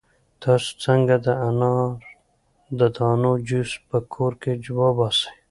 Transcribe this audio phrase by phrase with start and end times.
[0.43, 1.95] تاسو څنګه د انار
[2.79, 5.29] د دانو جوس په کور کې وباسئ؟